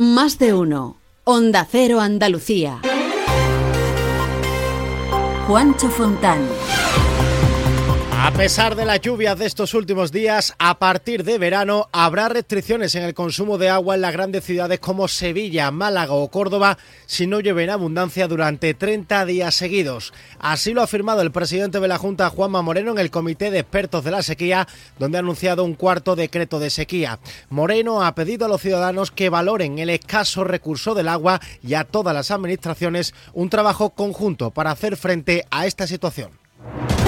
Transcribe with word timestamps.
Más 0.00 0.38
de 0.38 0.54
uno. 0.54 0.96
Onda 1.24 1.68
Cero 1.70 2.00
Andalucía. 2.00 2.80
Juancho 5.46 5.90
Fontán. 5.90 6.38
A 8.22 8.32
pesar 8.32 8.76
de 8.76 8.84
las 8.84 9.00
lluvias 9.00 9.38
de 9.38 9.46
estos 9.46 9.72
últimos 9.72 10.12
días, 10.12 10.54
a 10.58 10.78
partir 10.78 11.24
de 11.24 11.38
verano 11.38 11.88
habrá 11.90 12.28
restricciones 12.28 12.94
en 12.94 13.02
el 13.02 13.14
consumo 13.14 13.56
de 13.56 13.70
agua 13.70 13.94
en 13.94 14.02
las 14.02 14.12
grandes 14.12 14.44
ciudades 14.44 14.78
como 14.78 15.08
Sevilla, 15.08 15.70
Málaga 15.70 16.12
o 16.12 16.30
Córdoba 16.30 16.76
si 17.06 17.26
no 17.26 17.40
llueve 17.40 17.64
en 17.64 17.70
abundancia 17.70 18.28
durante 18.28 18.74
30 18.74 19.24
días 19.24 19.54
seguidos. 19.54 20.12
Así 20.38 20.74
lo 20.74 20.82
ha 20.82 20.84
afirmado 20.84 21.22
el 21.22 21.32
presidente 21.32 21.80
de 21.80 21.88
la 21.88 21.96
Junta, 21.96 22.28
Juanma 22.28 22.60
Moreno, 22.60 22.92
en 22.92 22.98
el 22.98 23.10
Comité 23.10 23.50
de 23.50 23.60
Expertos 23.60 24.04
de 24.04 24.10
la 24.10 24.22
Sequía, 24.22 24.68
donde 24.98 25.16
ha 25.16 25.20
anunciado 25.20 25.64
un 25.64 25.74
cuarto 25.74 26.14
decreto 26.14 26.58
de 26.60 26.68
sequía. 26.68 27.20
Moreno 27.48 28.04
ha 28.04 28.14
pedido 28.14 28.44
a 28.44 28.48
los 28.50 28.60
ciudadanos 28.60 29.10
que 29.10 29.30
valoren 29.30 29.78
el 29.78 29.88
escaso 29.88 30.44
recurso 30.44 30.94
del 30.94 31.08
agua 31.08 31.40
y 31.62 31.72
a 31.72 31.84
todas 31.84 32.14
las 32.14 32.30
administraciones 32.30 33.14
un 33.32 33.48
trabajo 33.48 33.90
conjunto 33.90 34.50
para 34.50 34.72
hacer 34.72 34.98
frente 34.98 35.46
a 35.50 35.66
esta 35.66 35.86
situación. 35.86 36.39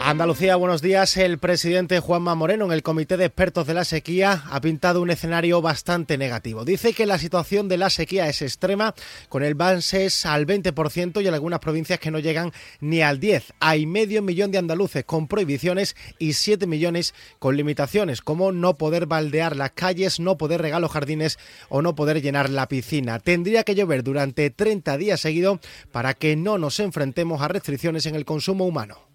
Andalucía, 0.00 0.56
buenos 0.56 0.80
días. 0.80 1.16
El 1.16 1.38
presidente 1.38 2.00
Juanma 2.00 2.34
Moreno 2.34 2.64
en 2.64 2.72
el 2.72 2.82
Comité 2.82 3.16
de 3.16 3.26
Expertos 3.26 3.66
de 3.66 3.74
la 3.74 3.84
Sequía 3.84 4.44
ha 4.50 4.60
pintado 4.60 5.02
un 5.02 5.10
escenario 5.10 5.60
bastante 5.60 6.16
negativo. 6.16 6.64
Dice 6.64 6.94
que 6.94 7.04
la 7.04 7.18
situación 7.18 7.68
de 7.68 7.76
la 7.76 7.90
sequía 7.90 8.28
es 8.28 8.40
extrema, 8.40 8.94
con 9.28 9.42
el 9.42 9.54
Banses 9.54 10.24
al 10.24 10.46
20% 10.46 11.22
y 11.22 11.28
en 11.28 11.34
algunas 11.34 11.60
provincias 11.60 11.98
que 11.98 12.10
no 12.10 12.20
llegan 12.20 12.52
ni 12.80 13.02
al 13.02 13.20
10%. 13.20 13.52
Hay 13.60 13.86
medio 13.86 14.22
millón 14.22 14.50
de 14.50 14.58
andaluces 14.58 15.04
con 15.04 15.26
prohibiciones 15.26 15.94
y 16.18 16.32
7 16.32 16.66
millones 16.66 17.12
con 17.38 17.56
limitaciones, 17.56 18.22
como 18.22 18.50
no 18.52 18.78
poder 18.78 19.06
baldear 19.06 19.56
las 19.56 19.72
calles, 19.72 20.20
no 20.20 20.38
poder 20.38 20.62
regar 20.62 20.80
los 20.80 20.92
jardines 20.92 21.38
o 21.68 21.82
no 21.82 21.94
poder 21.94 22.22
llenar 22.22 22.48
la 22.50 22.68
piscina. 22.68 23.18
Tendría 23.18 23.64
que 23.64 23.74
llover 23.74 24.04
durante 24.04 24.48
30 24.48 24.96
días 24.96 25.20
seguidos 25.20 25.58
para 25.92 26.14
que 26.14 26.36
no 26.36 26.56
nos 26.56 26.80
enfrentemos 26.80 27.42
a 27.42 27.48
restricciones 27.48 28.06
en 28.06 28.14
el 28.14 28.24
consumo 28.24 28.64
humano. 28.64 29.07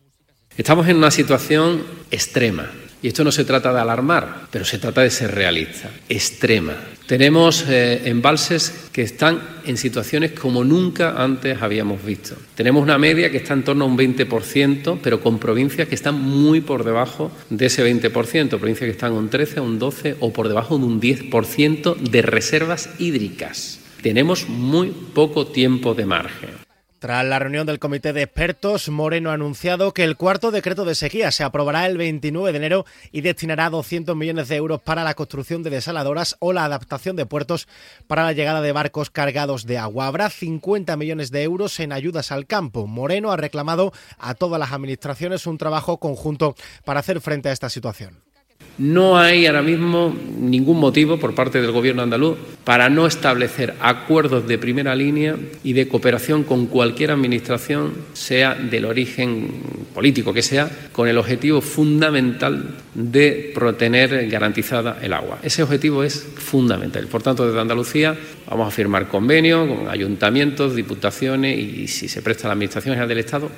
Estamos 0.58 0.88
en 0.88 0.98
una 0.98 1.10
situación 1.10 1.84
extrema. 2.12 2.70
Y 3.02 3.08
esto 3.08 3.26
no 3.26 3.34
se 3.34 3.44
trata 3.44 3.74
de 3.74 3.82
alarmar, 3.82 4.48
pero 4.50 4.64
se 4.64 4.78
trata 4.78 5.02
de 5.02 5.10
ser 5.10 5.36
realista. 5.36 5.90
Extrema. 6.08 6.74
Tenemos 7.06 7.66
eh, 7.68 8.04
embalses 8.06 8.88
que 8.94 9.02
están 9.02 9.42
en 9.66 9.76
situaciones 9.76 10.32
como 10.32 10.64
nunca 10.64 11.22
antes 11.22 11.62
habíamos 11.62 12.06
visto. 12.06 12.36
Tenemos 12.56 12.82
una 12.82 12.98
media 12.98 13.30
que 13.30 13.38
está 13.38 13.56
en 13.56 13.64
torno 13.64 13.84
a 13.84 13.88
un 13.88 13.98
20%, 13.98 15.00
pero 15.04 15.20
con 15.20 15.38
provincias 15.38 15.90
que 15.90 15.96
están 15.96 16.22
muy 16.22 16.62
por 16.62 16.86
debajo 16.86 17.30
de 17.50 17.66
ese 17.66 17.84
20%. 17.84 18.58
Provincias 18.58 18.86
que 18.86 18.92
están 18.92 19.12
un 19.12 19.30
13, 19.30 19.60
un 19.60 19.80
12 19.80 20.16
o 20.22 20.32
por 20.32 20.48
debajo 20.48 20.78
de 20.78 20.86
un 20.86 21.02
10% 21.02 21.98
de 21.98 22.22
reservas 22.22 22.90
hídricas. 23.00 23.80
Tenemos 24.02 24.48
muy 24.48 24.92
poco 25.14 25.48
tiempo 25.48 25.94
de 25.94 26.06
margen. 26.06 26.63
Tras 27.04 27.26
la 27.26 27.38
reunión 27.38 27.68
del 27.68 27.80
comité 27.80 28.14
de 28.14 28.22
expertos, 28.22 28.88
Moreno 28.88 29.30
ha 29.30 29.34
anunciado 29.34 29.94
que 29.94 30.06
el 30.06 30.16
cuarto 30.16 30.52
decreto 30.52 30.86
de 30.86 30.96
sequía 30.96 31.34
se 31.34 31.44
aprobará 31.44 31.86
el 31.86 31.98
29 31.98 32.54
de 32.54 32.58
enero 32.58 32.86
y 33.12 33.20
destinará 33.20 33.70
200 33.70 34.16
millones 34.16 34.48
de 34.48 34.56
euros 34.56 34.82
para 34.82 35.04
la 35.04 35.14
construcción 35.14 35.64
de 35.64 35.70
desaladoras 35.70 36.38
o 36.40 36.54
la 36.54 36.64
adaptación 36.64 37.18
de 37.18 37.26
puertos 37.26 37.68
para 38.08 38.24
la 38.24 38.32
llegada 38.32 38.62
de 38.62 38.72
barcos 38.72 39.10
cargados 39.10 39.66
de 39.66 39.78
agua. 39.78 40.08
Habrá 40.08 40.30
50 40.30 40.96
millones 40.96 41.30
de 41.30 41.44
euros 41.44 41.78
en 41.82 41.92
ayudas 41.92 42.32
al 42.32 42.48
campo. 42.48 42.88
Moreno 42.88 43.34
ha 43.34 43.36
reclamado 43.36 43.92
a 44.18 44.34
todas 44.34 44.58
las 44.58 44.72
administraciones 44.72 45.46
un 45.46 45.58
trabajo 45.58 45.98
conjunto 45.98 46.56
para 46.86 47.02
hacer 47.02 47.20
frente 47.20 47.50
a 47.50 47.52
esta 47.52 47.70
situación. 47.70 48.33
No 48.78 49.20
hay 49.20 49.46
ahora 49.46 49.62
mismo 49.62 50.16
ningún 50.40 50.80
motivo 50.80 51.20
por 51.20 51.36
parte 51.36 51.62
del 51.62 51.72
Gobierno 51.72 52.02
andaluz 52.02 52.38
para 52.64 52.90
no 52.90 53.06
establecer 53.06 53.76
acuerdos 53.80 54.48
de 54.48 54.58
primera 54.58 54.96
línea 54.96 55.36
y 55.64 55.74
de 55.74 55.88
cooperación 55.88 56.44
con 56.44 56.66
cualquier 56.66 57.12
administración, 57.12 57.94
sea 58.14 58.56
del 58.56 58.86
origen 58.86 59.52
político 59.94 60.34
que 60.34 60.42
sea, 60.42 60.72
con 60.92 61.08
el 61.08 61.20
objetivo 61.20 61.62
fundamental 61.62 62.76
de 62.96 63.54
tener 63.78 64.28
garantizada 64.28 64.98
el 65.04 65.14
agua. 65.14 65.38
Ese 65.44 65.62
objetivo 65.62 66.04
es 66.04 66.26
fundamental. 66.36 67.06
Por 67.06 67.22
tanto, 67.22 67.46
desde 67.46 67.62
Andalucía 67.62 68.18
vamos 68.50 68.68
a 68.68 68.72
firmar 68.72 69.08
convenios 69.08 69.68
con 69.68 69.88
ayuntamientos, 69.88 70.76
diputaciones 70.76 71.60
y, 71.60 71.88
si 71.88 72.08
se 72.08 72.24
presta 72.24 72.48
la 72.48 72.54
Administración 72.54 72.96
General 72.96 73.10
del 73.10 73.20
Estado, 73.20 73.52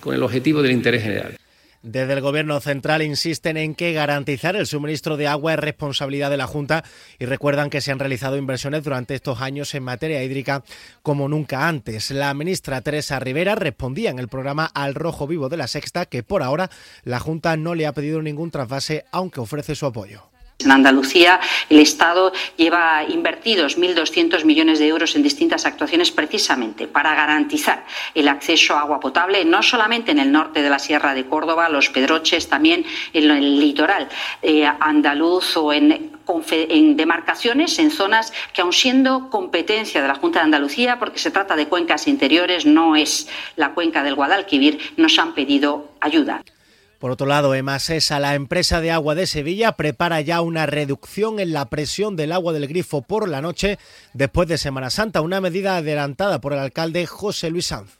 con 0.00 0.14
el 0.14 0.22
objetivo 0.22 0.62
del 0.62 0.72
interés 0.72 1.02
general. 1.02 1.41
Desde 1.82 2.12
el 2.12 2.20
Gobierno 2.20 2.60
central 2.60 3.02
insisten 3.02 3.56
en 3.56 3.74
que 3.74 3.92
garantizar 3.92 4.54
el 4.54 4.68
suministro 4.68 5.16
de 5.16 5.26
agua 5.26 5.54
es 5.54 5.58
responsabilidad 5.58 6.30
de 6.30 6.36
la 6.36 6.46
Junta 6.46 6.84
y 7.18 7.26
recuerdan 7.26 7.70
que 7.70 7.80
se 7.80 7.90
han 7.90 7.98
realizado 7.98 8.36
inversiones 8.36 8.84
durante 8.84 9.16
estos 9.16 9.40
años 9.40 9.74
en 9.74 9.82
materia 9.82 10.22
hídrica 10.22 10.62
como 11.02 11.28
nunca 11.28 11.66
antes. 11.66 12.12
La 12.12 12.32
ministra 12.34 12.82
Teresa 12.82 13.18
Rivera 13.18 13.56
respondía 13.56 14.10
en 14.10 14.20
el 14.20 14.28
programa 14.28 14.66
Al 14.66 14.94
Rojo 14.94 15.26
Vivo 15.26 15.48
de 15.48 15.56
la 15.56 15.66
Sexta 15.66 16.06
que 16.06 16.22
por 16.22 16.44
ahora 16.44 16.70
la 17.02 17.18
Junta 17.18 17.56
no 17.56 17.74
le 17.74 17.88
ha 17.88 17.92
pedido 17.92 18.22
ningún 18.22 18.52
trasvase 18.52 19.04
aunque 19.10 19.40
ofrece 19.40 19.74
su 19.74 19.86
apoyo. 19.86 20.31
En 20.64 20.72
Andalucía, 20.72 21.40
el 21.68 21.78
Estado 21.80 22.32
lleva 22.56 23.04
invertidos 23.08 23.78
1.200 23.78 24.44
millones 24.44 24.78
de 24.78 24.88
euros 24.88 25.16
en 25.16 25.22
distintas 25.22 25.66
actuaciones 25.66 26.10
precisamente 26.10 26.86
para 26.86 27.14
garantizar 27.14 27.84
el 28.14 28.28
acceso 28.28 28.74
a 28.74 28.80
agua 28.80 29.00
potable, 29.00 29.44
no 29.44 29.62
solamente 29.62 30.12
en 30.12 30.18
el 30.18 30.32
norte 30.32 30.62
de 30.62 30.70
la 30.70 30.78
Sierra 30.78 31.14
de 31.14 31.26
Córdoba, 31.26 31.68
los 31.68 31.90
Pedroches, 31.90 32.48
también 32.48 32.84
en 33.12 33.30
el 33.30 33.60
litoral 33.60 34.08
eh, 34.42 34.66
andaluz 34.80 35.56
o 35.56 35.72
en 35.72 36.12
en 36.50 36.96
demarcaciones, 36.96 37.78
en 37.78 37.90
zonas 37.90 38.32
que, 38.52 38.62
aun 38.62 38.72
siendo 38.72 39.28
competencia 39.28 40.00
de 40.00 40.08
la 40.08 40.14
Junta 40.14 40.38
de 40.38 40.44
Andalucía, 40.44 40.98
porque 40.98 41.18
se 41.18 41.30
trata 41.30 41.56
de 41.56 41.66
cuencas 41.66 42.06
interiores, 42.06 42.64
no 42.64 42.96
es 42.96 43.28
la 43.56 43.74
cuenca 43.74 44.02
del 44.02 44.14
Guadalquivir, 44.14 44.78
nos 44.96 45.18
han 45.18 45.34
pedido 45.34 45.90
ayuda. 46.00 46.42
Por 47.02 47.10
otro 47.10 47.26
lado, 47.26 47.52
Emasesa, 47.56 48.20
la 48.20 48.36
empresa 48.36 48.80
de 48.80 48.92
agua 48.92 49.16
de 49.16 49.26
Sevilla, 49.26 49.72
prepara 49.72 50.20
ya 50.20 50.40
una 50.40 50.66
reducción 50.66 51.40
en 51.40 51.52
la 51.52 51.64
presión 51.64 52.14
del 52.14 52.30
agua 52.30 52.52
del 52.52 52.68
grifo 52.68 53.02
por 53.02 53.28
la 53.28 53.40
noche 53.40 53.80
después 54.14 54.46
de 54.46 54.56
Semana 54.56 54.88
Santa, 54.88 55.20
una 55.20 55.40
medida 55.40 55.76
adelantada 55.76 56.40
por 56.40 56.52
el 56.52 56.60
alcalde 56.60 57.04
José 57.08 57.50
Luis 57.50 57.66
Sanz. 57.66 57.98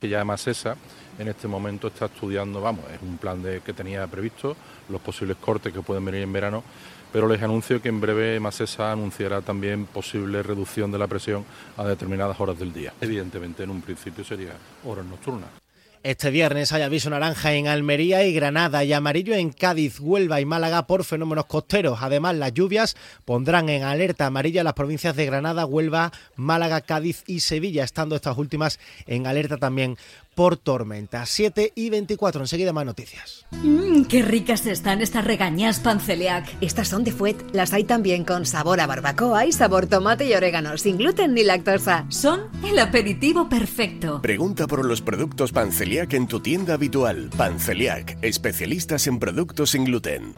Ya 0.00 0.22
Emasesa 0.22 0.76
en 1.20 1.28
este 1.28 1.46
momento 1.46 1.86
está 1.86 2.06
estudiando, 2.06 2.60
vamos, 2.60 2.84
es 2.92 3.00
un 3.00 3.16
plan 3.16 3.40
de, 3.44 3.60
que 3.60 3.72
tenía 3.72 4.04
previsto, 4.08 4.56
los 4.88 5.00
posibles 5.00 5.36
cortes 5.36 5.72
que 5.72 5.80
pueden 5.80 6.04
venir 6.04 6.22
en 6.22 6.32
verano, 6.32 6.64
pero 7.12 7.28
les 7.28 7.40
anuncio 7.40 7.80
que 7.80 7.90
en 7.90 8.00
breve 8.00 8.40
Masesa 8.40 8.90
anunciará 8.90 9.40
también 9.42 9.86
posible 9.86 10.42
reducción 10.42 10.90
de 10.90 10.98
la 10.98 11.06
presión 11.06 11.44
a 11.76 11.84
determinadas 11.84 12.40
horas 12.40 12.58
del 12.58 12.72
día. 12.72 12.92
Evidentemente, 13.00 13.62
en 13.62 13.70
un 13.70 13.82
principio 13.82 14.24
sería 14.24 14.54
horas 14.84 15.04
nocturnas. 15.04 15.61
Este 16.04 16.32
viernes 16.32 16.72
hay 16.72 16.82
aviso 16.82 17.10
naranja 17.10 17.52
en 17.52 17.68
Almería 17.68 18.24
y 18.26 18.34
Granada 18.34 18.82
y 18.82 18.92
amarillo 18.92 19.34
en 19.34 19.52
Cádiz, 19.52 20.00
Huelva 20.00 20.40
y 20.40 20.44
Málaga 20.44 20.88
por 20.88 21.04
fenómenos 21.04 21.46
costeros. 21.46 22.00
Además, 22.02 22.34
las 22.34 22.52
lluvias 22.52 22.96
pondrán 23.24 23.68
en 23.68 23.84
alerta 23.84 24.26
amarilla 24.26 24.64
las 24.64 24.72
provincias 24.72 25.14
de 25.14 25.26
Granada, 25.26 25.64
Huelva, 25.64 26.10
Málaga, 26.34 26.80
Cádiz 26.80 27.22
y 27.28 27.38
Sevilla, 27.38 27.84
estando 27.84 28.16
estas 28.16 28.36
últimas 28.36 28.80
en 29.06 29.28
alerta 29.28 29.58
también 29.58 29.96
por 30.34 30.56
tormenta. 30.56 31.26
7 31.26 31.72
y 31.74 31.90
24, 31.90 32.40
enseguida 32.40 32.72
más 32.72 32.86
noticias. 32.86 33.46
Mmm, 33.62 34.04
qué 34.04 34.22
ricas 34.22 34.66
están 34.66 35.00
estas 35.00 35.24
regañas 35.24 35.80
panceliac. 35.80 36.46
Estas 36.60 36.88
son 36.88 37.04
de 37.04 37.12
Fuet, 37.12 37.36
las 37.52 37.72
hay 37.72 37.84
también 37.84 38.24
con 38.24 38.46
sabor 38.46 38.80
a 38.80 38.86
barbacoa 38.86 39.46
y 39.46 39.52
sabor 39.52 39.86
tomate 39.86 40.26
y 40.26 40.34
orégano, 40.34 40.76
sin 40.78 40.98
gluten 40.98 41.34
ni 41.34 41.44
lactosa. 41.44 42.06
Son 42.08 42.48
el 42.64 42.78
aperitivo 42.78 43.48
perfecto. 43.48 44.22
Pregunta 44.22 44.66
por 44.66 44.84
los 44.84 45.02
productos 45.02 45.52
panceliac 45.52 46.12
en 46.14 46.26
tu 46.26 46.40
tienda 46.40 46.74
habitual. 46.74 47.30
Panceliac, 47.36 48.18
especialistas 48.22 49.06
en 49.06 49.18
productos 49.18 49.70
sin 49.70 49.84
gluten. 49.84 50.34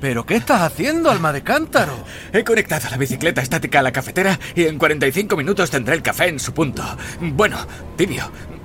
¿Pero 0.00 0.24
qué 0.24 0.36
estás 0.36 0.62
haciendo, 0.62 1.10
alma 1.10 1.32
de 1.32 1.42
cántaro? 1.42 1.92
He 2.32 2.44
conectado 2.44 2.88
la 2.88 2.96
bicicleta 2.96 3.42
estática 3.42 3.80
a 3.80 3.82
la 3.82 3.92
cafetera 3.92 4.38
y 4.54 4.64
en 4.64 4.78
45 4.78 5.36
minutos 5.36 5.70
tendré 5.70 5.96
el 5.96 6.02
café 6.02 6.28
en 6.28 6.38
su 6.38 6.52
punto. 6.52 6.84
Bueno, 7.20 7.66
tibio. 7.96 8.30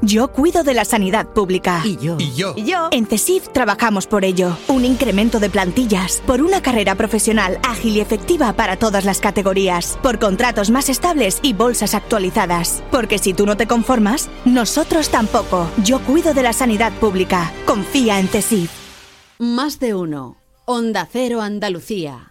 Yo 0.00 0.28
cuido 0.28 0.62
de 0.62 0.74
la 0.74 0.84
sanidad 0.84 1.26
pública. 1.28 1.82
Y 1.84 1.96
yo. 1.96 2.16
Y 2.18 2.32
yo. 2.32 2.54
Y 2.56 2.64
yo. 2.64 2.88
En 2.92 3.06
CESIF 3.06 3.48
trabajamos 3.48 4.06
por 4.06 4.24
ello. 4.24 4.56
Un 4.68 4.84
incremento 4.84 5.40
de 5.40 5.50
plantillas. 5.50 6.22
Por 6.26 6.40
una 6.40 6.62
carrera 6.62 6.94
profesional 6.94 7.58
ágil 7.68 7.96
y 7.96 8.00
efectiva 8.00 8.52
para 8.52 8.76
todas 8.76 9.04
las 9.04 9.20
categorías. 9.20 9.98
Por 10.02 10.18
contratos 10.18 10.70
más 10.70 10.88
estables 10.88 11.40
y 11.42 11.52
bolsas 11.52 11.94
actualizadas. 11.94 12.82
Porque 12.92 13.18
si 13.18 13.34
tú 13.34 13.44
no 13.44 13.56
te 13.56 13.66
conformas, 13.66 14.28
nosotros 14.44 15.08
tampoco. 15.08 15.68
Yo 15.84 16.00
cuido 16.00 16.32
de 16.32 16.42
la 16.42 16.52
sanidad 16.52 16.92
pública. 16.94 17.52
Confía 17.66 18.20
en 18.20 18.28
CESIF. 18.28 18.70
Más 19.38 19.80
de 19.80 19.94
uno. 19.94 20.36
Onda 20.64 21.08
Cero 21.10 21.40
Andalucía. 21.40 22.27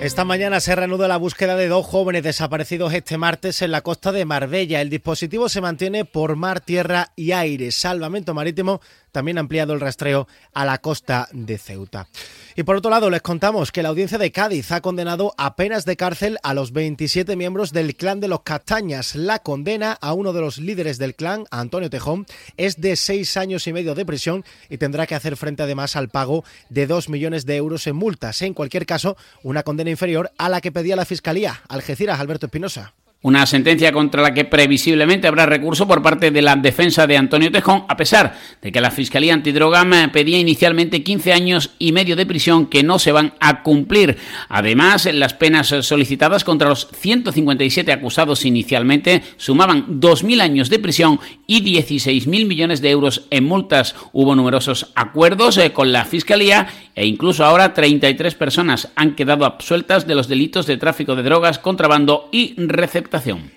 Esta 0.00 0.24
mañana 0.24 0.60
se 0.60 0.74
reanuda 0.74 1.08
la 1.08 1.18
búsqueda 1.18 1.56
de 1.56 1.68
dos 1.68 1.84
jóvenes 1.84 2.22
desaparecidos 2.22 2.94
este 2.94 3.18
martes 3.18 3.60
en 3.60 3.70
la 3.70 3.82
costa 3.82 4.12
de 4.12 4.24
Marbella. 4.24 4.80
El 4.80 4.88
dispositivo 4.88 5.50
se 5.50 5.60
mantiene 5.60 6.06
por 6.06 6.36
mar, 6.36 6.60
tierra 6.60 7.12
y 7.16 7.32
aire. 7.32 7.70
Salvamento 7.70 8.32
Marítimo 8.32 8.80
también 9.12 9.38
ha 9.38 9.40
ampliado 9.40 9.72
el 9.72 9.80
rastreo 9.80 10.26
a 10.52 10.64
la 10.64 10.78
costa 10.78 11.28
de 11.32 11.58
Ceuta. 11.58 12.08
Y 12.56 12.62
por 12.62 12.76
otro 12.76 12.90
lado, 12.90 13.10
les 13.10 13.22
contamos 13.22 13.72
que 13.72 13.82
la 13.82 13.90
audiencia 13.90 14.18
de 14.18 14.32
Cádiz 14.32 14.72
ha 14.72 14.80
condenado 14.80 15.34
a 15.38 15.56
penas 15.56 15.84
de 15.84 15.96
cárcel 15.96 16.38
a 16.42 16.54
los 16.54 16.72
27 16.72 17.36
miembros 17.36 17.72
del 17.72 17.96
clan 17.96 18.20
de 18.20 18.28
los 18.28 18.42
Castañas. 18.42 19.14
La 19.14 19.38
condena 19.38 19.92
a 20.00 20.12
uno 20.12 20.32
de 20.32 20.40
los 20.40 20.58
líderes 20.58 20.98
del 20.98 21.14
clan, 21.14 21.46
Antonio 21.50 21.90
Tejón, 21.90 22.26
es 22.56 22.80
de 22.80 22.96
seis 22.96 23.36
años 23.36 23.66
y 23.66 23.72
medio 23.72 23.94
de 23.94 24.06
prisión 24.06 24.44
y 24.68 24.78
tendrá 24.78 25.06
que 25.06 25.14
hacer 25.14 25.36
frente 25.36 25.62
además 25.62 25.96
al 25.96 26.08
pago 26.08 26.44
de 26.68 26.86
dos 26.86 27.08
millones 27.08 27.46
de 27.46 27.56
euros 27.56 27.86
en 27.86 27.96
multas. 27.96 28.42
En 28.42 28.54
cualquier 28.54 28.86
caso, 28.86 29.16
una 29.42 29.62
condena 29.62 29.90
inferior 29.90 30.30
a 30.38 30.48
la 30.48 30.60
que 30.60 30.72
pedía 30.72 30.96
la 30.96 31.04
Fiscalía. 31.04 31.62
Algeciras, 31.68 32.20
Alberto 32.20 32.46
Espinosa. 32.46 32.94
Una 33.22 33.44
sentencia 33.44 33.92
contra 33.92 34.22
la 34.22 34.32
que 34.32 34.46
previsiblemente 34.46 35.28
habrá 35.28 35.44
recurso 35.44 35.86
por 35.86 36.02
parte 36.02 36.30
de 36.30 36.40
la 36.40 36.56
defensa 36.56 37.06
de 37.06 37.18
Antonio 37.18 37.52
Tejón, 37.52 37.84
a 37.86 37.94
pesar 37.94 38.34
de 38.62 38.72
que 38.72 38.80
la 38.80 38.90
Fiscalía 38.90 39.34
Antidroga 39.34 39.86
pedía 40.10 40.38
inicialmente 40.38 41.02
15 41.02 41.34
años 41.34 41.72
y 41.78 41.92
medio 41.92 42.16
de 42.16 42.24
prisión 42.24 42.64
que 42.64 42.82
no 42.82 42.98
se 42.98 43.12
van 43.12 43.34
a 43.38 43.62
cumplir. 43.62 44.16
Además, 44.48 45.06
las 45.12 45.34
penas 45.34 45.68
solicitadas 45.68 46.44
contra 46.44 46.70
los 46.70 46.88
157 46.98 47.92
acusados 47.92 48.46
inicialmente 48.46 49.22
sumaban 49.36 50.00
2.000 50.00 50.40
años 50.40 50.70
de 50.70 50.78
prisión 50.78 51.20
y 51.46 51.62
16.000 51.62 52.46
millones 52.46 52.80
de 52.80 52.88
euros 52.88 53.26
en 53.28 53.44
multas. 53.44 53.96
Hubo 54.14 54.34
numerosos 54.34 54.92
acuerdos 54.94 55.58
eh, 55.58 55.74
con 55.74 55.92
la 55.92 56.06
Fiscalía 56.06 56.68
e 56.94 57.04
incluso 57.04 57.44
ahora 57.44 57.74
33 57.74 58.34
personas 58.34 58.88
han 58.96 59.14
quedado 59.14 59.44
absueltas 59.44 60.06
de 60.06 60.14
los 60.14 60.26
delitos 60.26 60.66
de 60.66 60.78
tráfico 60.78 61.16
de 61.16 61.22
drogas, 61.22 61.58
contrabando 61.58 62.30
y 62.32 62.54
recepción 62.56 63.09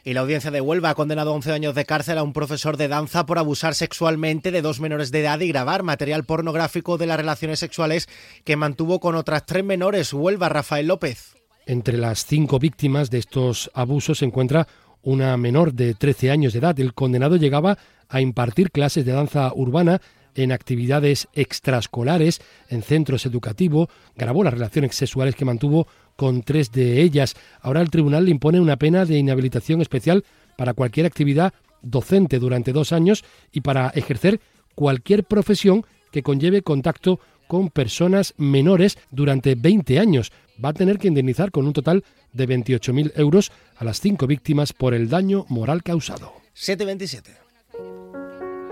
y 0.04 0.14
la 0.14 0.22
audiencia 0.22 0.50
de 0.50 0.62
Huelva 0.62 0.90
ha 0.90 0.96
condenado 0.96 1.32
a 1.32 1.36
11 1.36 1.52
años 1.52 1.76
de 1.76 1.86
cárcel 1.86 2.18
a 2.18 2.24
un 2.24 2.34
profesor 2.34 2.76
de 2.76 2.88
danza 2.88 3.26
por 3.28 3.38
abusar 3.38 3.76
sexualmente 3.76 4.52
de 4.52 4.64
dos 4.64 4.80
menores 4.80 5.12
de 5.12 5.20
edad 5.20 5.40
y 5.42 5.50
grabar 5.50 5.84
material 5.84 6.24
pornográfico 6.24 6.98
de 6.98 7.06
las 7.06 7.18
relaciones 7.18 7.60
sexuales 7.60 8.10
que 8.46 8.56
mantuvo 8.56 9.00
con 9.00 9.16
otras 9.16 9.46
tres 9.46 9.64
menores. 9.64 10.12
Huelva, 10.12 10.50
Rafael 10.50 10.88
López. 10.88 11.36
Entre 11.68 11.98
las 11.98 12.26
cinco 12.26 12.58
víctimas 12.58 13.12
de 13.12 13.20
estos 13.20 13.70
abusos 13.76 14.18
se 14.20 14.26
encuentra 14.26 14.68
una 15.04 15.38
menor 15.38 15.74
de 15.74 15.94
13 15.94 16.32
años 16.32 16.54
de 16.54 16.60
edad. 16.60 16.80
El 16.80 16.96
condenado 16.96 17.36
llegaba 17.36 17.78
a 18.10 18.22
impartir 18.22 18.72
clases 18.72 19.06
de 19.06 19.12
danza 19.12 19.52
urbana 19.54 20.02
en 20.36 20.52
actividades 20.52 21.28
extraescolares, 21.34 22.42
en 22.70 22.82
centros 22.82 23.26
educativos, 23.26 23.90
grabó 24.16 24.44
las 24.44 24.54
relaciones 24.54 24.96
sexuales 24.96 25.36
que 25.36 25.46
mantuvo 25.46 25.88
con 26.16 26.44
tres 26.44 26.72
de 26.72 27.02
ellas. 27.02 27.36
Ahora 27.62 27.82
el 27.82 27.90
tribunal 27.90 28.26
le 28.26 28.32
impone 28.32 28.60
una 28.60 28.78
pena 28.78 29.06
de 29.06 29.18
inhabilitación 29.18 29.82
especial 29.82 30.24
para 30.58 30.74
cualquier 30.74 31.06
actividad 31.06 31.54
docente 31.82 32.40
durante 32.40 32.72
dos 32.72 32.94
años 32.94 33.24
y 33.52 33.62
para 33.62 33.90
ejercer 33.90 34.40
cualquier 34.76 35.24
profesión 35.24 35.86
que 36.12 36.24
conlleve 36.24 36.62
contacto 36.62 37.20
con 37.48 37.70
personas 37.70 38.34
menores 38.38 38.98
durante 39.12 39.56
20 39.56 40.00
años. 40.00 40.32
Va 40.64 40.70
a 40.70 40.74
tener 40.74 40.98
que 40.98 41.08
indemnizar 41.08 41.52
con 41.52 41.68
un 41.68 41.74
total 41.74 42.04
de 42.32 42.48
28.000 42.48 43.12
euros 43.16 43.52
a 43.76 43.84
las 43.84 44.00
cinco 44.00 44.28
víctimas 44.28 44.74
por 44.74 44.94
el 44.94 45.10
daño 45.10 45.46
moral 45.50 45.84
causado. 45.84 46.34
727. 46.54 47.43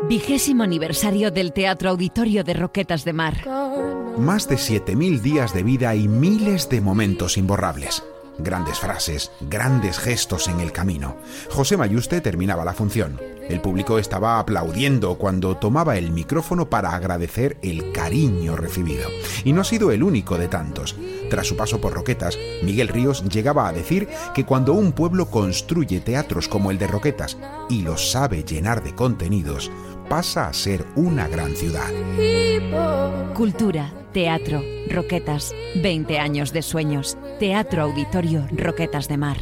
Vigésimo 0.07 0.63
aniversario 0.63 1.31
del 1.31 1.53
Teatro 1.53 1.89
Auditorio 1.89 2.43
de 2.43 2.53
Roquetas 2.55 3.05
de 3.05 3.13
Mar. 3.13 3.47
Más 4.17 4.49
de 4.49 4.55
7.000 4.55 5.21
días 5.21 5.53
de 5.53 5.63
vida 5.63 5.95
y 5.95 6.07
miles 6.07 6.69
de 6.69 6.81
momentos 6.81 7.37
imborrables. 7.37 8.03
Grandes 8.39 8.79
frases, 8.79 9.31
grandes 9.41 9.99
gestos 9.99 10.47
en 10.47 10.59
el 10.59 10.71
camino. 10.71 11.17
José 11.49 11.77
Mayuste 11.77 12.21
terminaba 12.21 12.65
la 12.65 12.73
función. 12.73 13.19
El 13.47 13.61
público 13.61 13.99
estaba 13.99 14.39
aplaudiendo 14.39 15.17
cuando 15.17 15.57
tomaba 15.57 15.97
el 15.97 16.11
micrófono 16.11 16.69
para 16.69 16.95
agradecer 16.95 17.57
el 17.61 17.91
cariño 17.91 18.55
recibido. 18.55 19.09
Y 19.43 19.53
no 19.53 19.61
ha 19.61 19.65
sido 19.65 19.91
el 19.91 20.03
único 20.03 20.37
de 20.37 20.47
tantos. 20.47 20.95
Tras 21.29 21.47
su 21.47 21.55
paso 21.55 21.79
por 21.81 21.93
Roquetas, 21.93 22.37
Miguel 22.63 22.87
Ríos 22.87 23.23
llegaba 23.25 23.67
a 23.67 23.73
decir 23.73 24.07
que 24.33 24.45
cuando 24.45 24.73
un 24.73 24.93
pueblo 24.93 25.29
construye 25.29 25.99
teatros 25.99 26.47
como 26.47 26.71
el 26.71 26.77
de 26.77 26.87
Roquetas 26.87 27.37
y 27.69 27.81
los 27.81 28.11
sabe 28.11 28.43
llenar 28.43 28.83
de 28.83 28.95
contenidos, 28.95 29.69
pasa 30.11 30.49
a 30.49 30.53
ser 30.53 30.85
una 30.97 31.25
gran 31.29 31.55
ciudad. 31.55 31.89
Cultura, 33.33 33.93
teatro, 34.11 34.61
Roquetas, 34.89 35.55
20 35.75 36.19
años 36.19 36.51
de 36.51 36.61
sueños. 36.61 37.17
Teatro 37.39 37.83
Auditorio 37.83 38.45
Roquetas 38.51 39.07
de 39.07 39.15
Mar. 39.15 39.37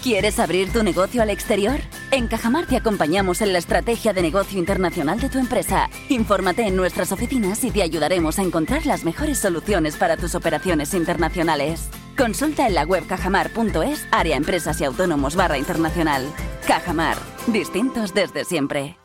¿Quieres 0.00 0.38
abrir 0.38 0.72
tu 0.72 0.84
negocio 0.84 1.22
al 1.22 1.30
exterior? 1.30 1.80
En 2.12 2.28
Cajamar 2.28 2.66
te 2.66 2.76
acompañamos 2.76 3.42
en 3.42 3.52
la 3.52 3.58
estrategia 3.58 4.12
de 4.12 4.22
negocio 4.22 4.60
internacional 4.60 5.18
de 5.18 5.28
tu 5.28 5.38
empresa. 5.38 5.90
Infórmate 6.08 6.68
en 6.68 6.76
nuestras 6.76 7.10
oficinas 7.10 7.64
y 7.64 7.72
te 7.72 7.82
ayudaremos 7.82 8.38
a 8.38 8.42
encontrar 8.42 8.86
las 8.86 9.02
mejores 9.02 9.40
soluciones 9.40 9.96
para 9.96 10.16
tus 10.16 10.36
operaciones 10.36 10.94
internacionales. 10.94 11.90
Consulta 12.20 12.66
en 12.66 12.74
la 12.74 12.82
web 12.82 13.06
cajamar.es, 13.06 14.06
área 14.10 14.36
empresas 14.36 14.78
y 14.78 14.84
autónomos 14.84 15.36
barra 15.36 15.56
internacional. 15.56 16.30
Cajamar, 16.66 17.16
distintos 17.46 18.12
desde 18.12 18.44
siempre. 18.44 18.98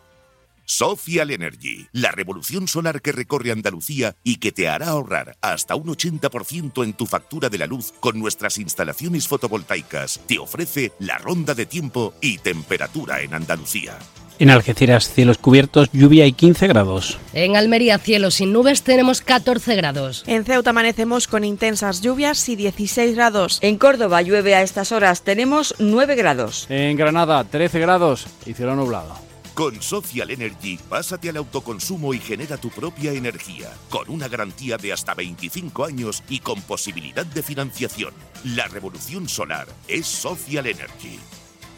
Social 0.66 1.32
Energy, 1.32 1.88
la 1.94 2.12
revolución 2.12 2.68
solar 2.68 3.02
que 3.02 3.14
recorre 3.14 3.54
Andalucía 3.54 4.18
y 4.22 4.36
que 4.40 4.52
te 4.52 4.68
hará 4.68 4.90
ahorrar 4.90 5.38
hasta 5.40 5.78
un 5.78 5.86
80% 5.86 6.84
en 6.84 6.92
tu 6.92 7.06
factura 7.06 7.48
de 7.48 7.58
la 7.58 7.68
luz 7.68 7.94
con 8.02 8.20
nuestras 8.20 8.58
instalaciones 8.58 9.30
fotovoltaicas, 9.30 10.20
te 10.28 10.38
ofrece 10.38 10.92
la 11.00 11.18
ronda 11.18 11.54
de 11.54 11.66
tiempo 11.66 12.14
y 12.20 12.40
temperatura 12.40 13.22
en 13.22 13.34
Andalucía. 13.34 13.98
En 14.38 14.50
Algeciras, 14.50 15.14
cielos 15.14 15.38
cubiertos, 15.38 15.90
lluvia 15.94 16.26
y 16.26 16.34
15 16.34 16.68
grados. 16.68 17.18
En 17.34 17.56
Almería, 17.56 17.98
cielos 17.98 18.36
sin 18.36 18.52
nubes, 18.52 18.84
tenemos 18.84 19.22
14 19.22 19.76
grados. 19.76 20.24
En 20.28 20.44
Ceuta 20.44 20.72
amanecemos 20.72 21.28
con 21.28 21.46
intensas 21.46 22.02
lluvias 22.02 22.50
y 22.50 22.56
16 22.56 23.16
grados. 23.16 23.60
En 23.62 23.78
Córdoba 23.78 24.22
llueve 24.22 24.56
a 24.56 24.62
estas 24.62 24.92
horas, 24.92 25.22
tenemos 25.22 25.76
9 25.80 26.16
grados. 26.16 26.66
En 26.70 26.98
Granada, 26.98 27.44
13 27.46 27.80
grados 27.80 28.26
y 28.46 28.54
cielo 28.54 28.76
nublado. 28.76 29.16
Con 29.54 29.82
Social 29.82 30.32
Energy, 30.32 30.78
pásate 30.90 31.30
al 31.30 31.38
autoconsumo 31.38 32.14
y 32.14 32.20
genera 32.20 32.58
tu 32.58 32.70
propia 32.70 33.14
energía, 33.14 33.70
con 33.90 34.10
una 34.10 34.28
garantía 34.28 34.76
de 34.76 34.92
hasta 34.92 35.14
25 35.14 35.86
años 35.86 36.24
y 36.28 36.40
con 36.40 36.62
posibilidad 36.64 37.26
de 37.26 37.42
financiación. 37.42 38.14
La 38.44 38.68
revolución 38.68 39.30
solar 39.30 39.68
es 39.88 40.06
Social 40.06 40.68
Energy. 40.68 41.20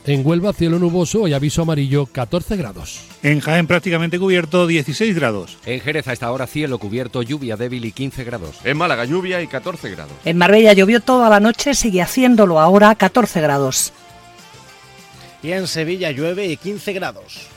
En 0.07 0.25
Huelva, 0.25 0.53
cielo 0.53 0.79
nuboso 0.79 1.27
y 1.27 1.33
aviso 1.33 1.63
amarillo, 1.63 2.05
14 2.05 2.55
grados. 2.55 3.01
En 3.23 3.41
Jaén, 3.41 3.67
prácticamente 3.67 4.17
cubierto, 4.17 4.65
16 4.65 5.13
grados. 5.13 5.57
En 5.65 5.81
Jerez, 5.81 6.07
a 6.07 6.13
esta 6.13 6.31
hora, 6.31 6.47
cielo 6.47 6.79
cubierto, 6.79 7.21
lluvia 7.21 7.57
débil 7.57 7.83
y 7.83 7.91
15 7.91 8.23
grados. 8.23 8.55
En 8.63 8.77
Málaga, 8.77 9.03
lluvia 9.03 9.41
y 9.41 9.47
14 9.47 9.89
grados. 9.89 10.13
En 10.23 10.37
Marbella 10.37 10.71
llovió 10.71 11.01
toda 11.01 11.29
la 11.29 11.41
noche, 11.41 11.73
sigue 11.73 12.01
haciéndolo 12.01 12.61
ahora, 12.61 12.95
14 12.95 13.41
grados. 13.41 13.91
Y 15.43 15.51
en 15.51 15.67
Sevilla 15.67 16.09
llueve 16.11 16.47
y 16.47 16.55
15 16.55 16.93
grados. 16.93 17.56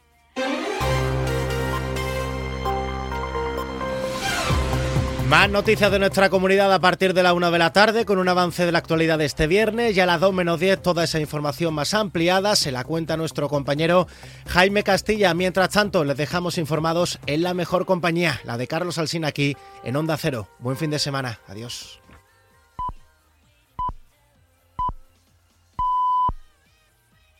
Más 5.31 5.49
noticias 5.49 5.89
de 5.89 5.97
nuestra 5.97 6.29
comunidad 6.29 6.73
a 6.73 6.81
partir 6.81 7.13
de 7.13 7.23
la 7.23 7.33
una 7.33 7.51
de 7.51 7.57
la 7.57 7.71
tarde 7.71 8.03
con 8.03 8.17
un 8.17 8.27
avance 8.27 8.65
de 8.65 8.73
la 8.73 8.79
actualidad 8.79 9.17
de 9.17 9.23
este 9.23 9.47
viernes. 9.47 9.95
Ya 9.95 10.03
a 10.03 10.05
las 10.05 10.19
2 10.19 10.33
menos 10.33 10.59
10 10.59 10.81
toda 10.81 11.05
esa 11.05 11.21
información 11.21 11.73
más 11.73 11.93
ampliada 11.93 12.57
se 12.57 12.69
la 12.69 12.83
cuenta 12.83 13.15
nuestro 13.15 13.47
compañero 13.47 14.09
Jaime 14.47 14.83
Castilla. 14.83 15.33
Mientras 15.33 15.69
tanto, 15.69 16.03
les 16.03 16.17
dejamos 16.17 16.57
informados 16.57 17.17
en 17.27 17.43
la 17.43 17.53
mejor 17.53 17.85
compañía, 17.85 18.41
la 18.43 18.57
de 18.57 18.67
Carlos 18.67 18.97
Alsina 18.97 19.29
aquí 19.29 19.55
en 19.85 19.95
Onda 19.95 20.17
Cero. 20.17 20.49
Buen 20.59 20.75
fin 20.75 20.91
de 20.91 20.99
semana. 20.99 21.39
Adiós. 21.47 22.00